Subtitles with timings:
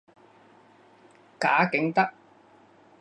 [1.39, 2.09] 贾景德。